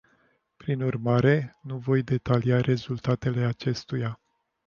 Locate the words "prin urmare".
0.57-1.57